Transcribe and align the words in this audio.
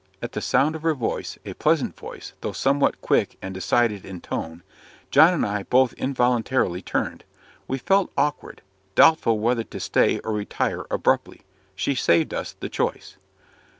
At 0.19 0.31
the 0.31 0.41
sound 0.41 0.75
of 0.75 0.81
her 0.81 0.95
voice 0.95 1.37
a 1.45 1.53
pleasant 1.53 1.95
voice, 1.95 2.33
though 2.41 2.53
somewhat 2.53 3.01
quick 3.01 3.37
and 3.39 3.53
decided 3.53 4.03
in 4.03 4.19
tone 4.19 4.63
John 5.11 5.31
and 5.31 5.45
I 5.45 5.61
both 5.61 5.93
involuntarily 5.93 6.81
turned. 6.81 7.23
We 7.67 7.77
felt 7.77 8.11
awkward! 8.17 8.63
doubtful 8.95 9.37
whether 9.37 9.63
to 9.65 9.79
stay 9.79 10.17
or 10.21 10.31
retire 10.33 10.87
abruptly. 10.89 11.43
She 11.75 11.93
saved 11.93 12.33
us 12.33 12.53
the 12.53 12.67
choice. 12.67 13.17